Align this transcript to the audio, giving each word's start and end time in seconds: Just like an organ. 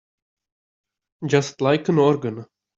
Just 1.27 1.61
like 1.61 1.87
an 1.87 1.99
organ. 1.99 2.47